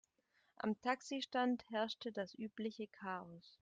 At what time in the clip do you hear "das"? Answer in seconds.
2.11-2.33